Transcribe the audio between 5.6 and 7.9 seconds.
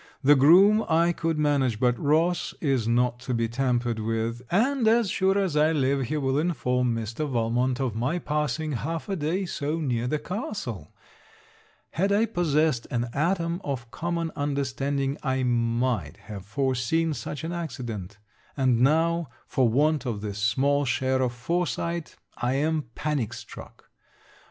live, he will inform Mr. Valmont